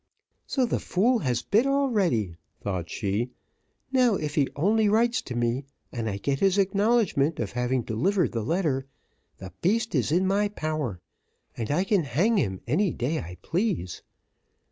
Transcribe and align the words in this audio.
"So 0.47 0.65
the 0.65 0.79
fool 0.79 1.19
has 1.19 1.43
bit 1.43 1.67
already," 1.67 2.35
thought 2.63 2.89
she; 2.89 3.29
"now 3.91 4.15
if 4.15 4.33
he 4.33 4.47
only 4.55 4.89
writes 4.89 5.21
to 5.21 5.35
me, 5.35 5.65
and 5.91 6.09
I 6.09 6.17
get 6.17 6.39
his 6.39 6.57
acknowledgment 6.57 7.39
of 7.39 7.51
having 7.51 7.83
delivered 7.83 8.31
the 8.31 8.41
letter, 8.41 8.87
the 9.37 9.53
beast 9.61 9.93
is 9.93 10.11
in 10.11 10.25
my 10.25 10.47
power, 10.47 10.99
and 11.55 11.69
I 11.69 11.83
can 11.83 12.01
hang 12.05 12.37
him 12.37 12.61
any 12.65 12.89
day 12.91 13.19
I 13.19 13.37
please. 13.43 14.01